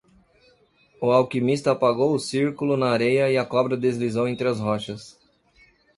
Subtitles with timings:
[0.99, 5.15] O alquimista apagou o círculo na areia e a cobra deslizou entre as rochas.